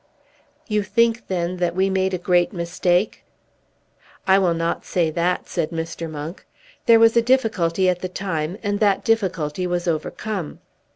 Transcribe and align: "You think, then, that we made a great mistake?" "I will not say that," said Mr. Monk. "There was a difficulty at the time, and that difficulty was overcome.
"You 0.67 0.81
think, 0.81 1.27
then, 1.27 1.57
that 1.57 1.75
we 1.75 1.87
made 1.87 2.15
a 2.15 2.17
great 2.17 2.51
mistake?" 2.51 3.23
"I 4.25 4.39
will 4.39 4.55
not 4.55 4.83
say 4.83 5.11
that," 5.11 5.47
said 5.47 5.69
Mr. 5.69 6.09
Monk. 6.09 6.43
"There 6.87 6.99
was 6.99 7.15
a 7.15 7.21
difficulty 7.21 7.87
at 7.87 7.99
the 7.99 8.09
time, 8.09 8.57
and 8.63 8.79
that 8.79 9.03
difficulty 9.05 9.67
was 9.67 9.87
overcome. 9.87 10.57